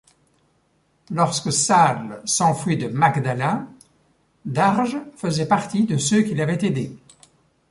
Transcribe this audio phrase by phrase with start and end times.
[1.11, 3.67] Lorsque Sahle s'enfuit de Magdala,
[4.45, 6.97] Darge faisait partie de ceux qui l’avaient aidé.